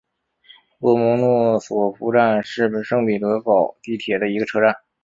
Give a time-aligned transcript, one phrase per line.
[0.79, 4.73] 洛蒙诺索夫站是圣彼得堡地铁的一个车站。